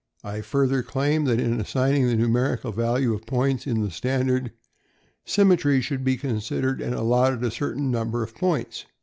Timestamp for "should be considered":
5.79-6.81